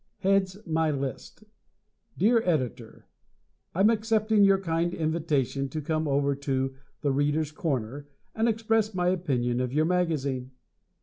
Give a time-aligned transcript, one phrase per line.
[0.21, 1.43] "Heads My List"
[2.17, 3.05] Dear Editor:
[3.75, 9.09] I'm accepting your kind invitation to come over to "The Readers' Corner" and express my
[9.09, 10.53] opinion of your magazine.